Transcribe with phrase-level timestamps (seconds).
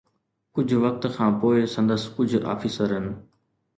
[0.59, 3.05] ڪجهه وقت کان پوءِ سندس ڪجهه آفيسرن